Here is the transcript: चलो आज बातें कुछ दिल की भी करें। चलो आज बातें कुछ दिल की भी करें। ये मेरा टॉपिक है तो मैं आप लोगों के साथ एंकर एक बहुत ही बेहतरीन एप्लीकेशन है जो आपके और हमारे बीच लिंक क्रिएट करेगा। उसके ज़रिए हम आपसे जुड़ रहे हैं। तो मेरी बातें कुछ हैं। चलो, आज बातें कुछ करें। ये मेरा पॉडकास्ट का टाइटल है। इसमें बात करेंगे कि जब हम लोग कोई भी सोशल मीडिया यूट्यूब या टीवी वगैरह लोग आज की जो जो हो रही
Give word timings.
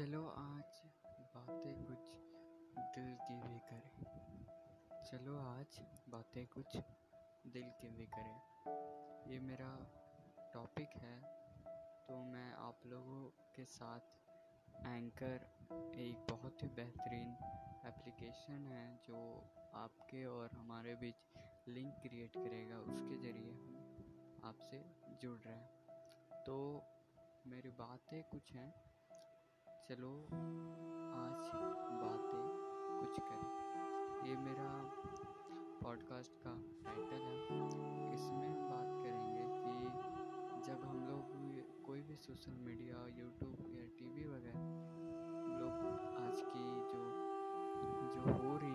चलो 0.00 0.28
आज 0.28 0.82
बातें 1.34 1.84
कुछ 1.84 2.12
दिल 2.78 3.16
की 3.22 3.34
भी 3.40 3.58
करें। 3.58 3.90
चलो 5.04 5.38
आज 5.38 5.80
बातें 6.08 6.46
कुछ 6.46 6.76
दिल 7.46 7.70
की 7.70 7.90
भी 7.90 8.06
करें। 8.06 8.40
ये 9.30 9.40
मेरा 9.40 9.70
टॉपिक 10.54 10.88
है 10.96 11.20
तो 12.08 12.24
मैं 12.24 12.52
आप 12.52 12.86
लोगों 12.86 13.30
के 13.56 13.64
साथ 13.64 14.00
एंकर 14.86 15.34
एक 15.96 16.26
बहुत 16.30 16.62
ही 16.62 16.68
बेहतरीन 16.68 17.36
एप्लीकेशन 17.86 18.66
है 18.66 18.96
जो 18.96 19.44
आपके 19.74 20.24
और 20.26 20.50
हमारे 20.52 20.94
बीच 20.94 21.34
लिंक 21.68 21.94
क्रिएट 21.94 22.36
करेगा। 22.36 22.78
उसके 22.78 23.16
ज़रिए 23.16 23.52
हम 23.52 23.76
आपसे 24.44 24.84
जुड़ 25.22 25.38
रहे 25.38 25.56
हैं। 25.56 25.70
तो 26.46 26.82
मेरी 27.46 27.70
बातें 27.70 28.22
कुछ 28.22 28.52
हैं। 28.52 28.90
चलो, 29.90 30.26
आज 31.12 31.50
बातें 32.02 32.42
कुछ 33.00 33.20
करें। 33.20 34.28
ये 34.28 34.36
मेरा 34.36 34.90
पॉडकास्ट 35.82 36.32
का 36.46 36.50
टाइटल 36.84 37.16
है। 37.16 38.14
इसमें 38.14 38.70
बात 38.70 39.04
करेंगे 39.04 39.42
कि 39.42 39.72
जब 40.66 40.84
हम 40.84 41.00
लोग 41.00 41.22
कोई 41.86 42.02
भी 42.02 42.16
सोशल 42.16 42.52
मीडिया 42.52 43.06
यूट्यूब 43.06 43.56
या 43.60 43.86
टीवी 43.98 44.28
वगैरह 44.28 44.62
लोग 45.58 45.72
आज 46.22 46.40
की 46.40 46.80
जो 46.92 47.02
जो 48.14 48.32
हो 48.32 48.56
रही 48.56 48.69